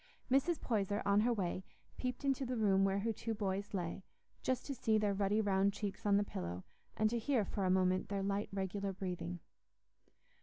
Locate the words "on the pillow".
6.07-6.63